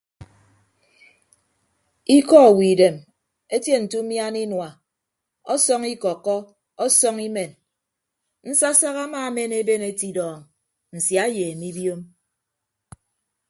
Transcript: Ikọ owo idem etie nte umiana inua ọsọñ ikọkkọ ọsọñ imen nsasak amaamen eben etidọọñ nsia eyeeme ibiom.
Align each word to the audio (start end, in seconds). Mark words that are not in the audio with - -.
Ikọ 2.17 2.35
owo 2.47 2.61
idem 2.73 2.95
etie 3.55 3.75
nte 3.83 3.95
umiana 4.03 4.39
inua 4.45 4.69
ọsọñ 5.53 5.81
ikọkkọ 5.93 6.35
ọsọñ 6.85 7.17
imen 7.27 7.51
nsasak 8.49 8.95
amaamen 9.05 9.51
eben 9.59 9.83
etidọọñ 9.89 10.39
nsia 10.95 11.23
eyeeme 11.29 11.65
ibiom. 11.71 12.01